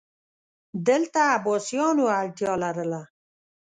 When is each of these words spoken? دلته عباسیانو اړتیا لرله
دلته 0.87 1.19
عباسیانو 1.35 2.03
اړتیا 2.19 2.53
لرله 2.63 3.01